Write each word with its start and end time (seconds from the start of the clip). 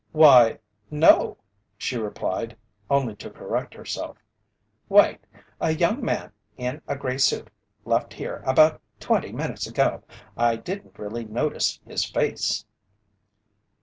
"Why, 0.13 0.57
no," 0.89 1.37
she 1.77 1.95
replied, 1.95 2.57
only 2.89 3.15
to 3.17 3.29
correct 3.29 3.75
herself. 3.75 4.17
"Wait! 4.89 5.19
A 5.59 5.69
young 5.75 6.03
man 6.03 6.31
in 6.57 6.81
a 6.87 6.95
gray 6.95 7.19
suit 7.19 7.51
left 7.85 8.13
here 8.15 8.41
about 8.47 8.81
twenty 8.99 9.31
minutes 9.31 9.67
ago. 9.67 10.01
I 10.35 10.55
didn't 10.55 10.97
really 10.97 11.25
notice 11.25 11.79
his 11.85 12.03
face." 12.03 12.65